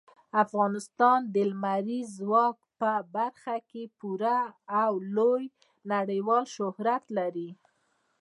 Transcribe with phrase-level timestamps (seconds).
[0.43, 4.39] افغانستان د لمریز ځواک په برخه کې پوره
[4.81, 5.43] او لوی
[5.93, 7.49] نړیوال شهرت لري.